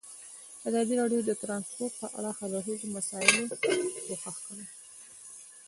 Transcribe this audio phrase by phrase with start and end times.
[0.69, 3.43] ازادي راډیو د ترانسپورټ په اړه د هر اړخیزو مسایلو
[4.05, 4.65] پوښښ کړی.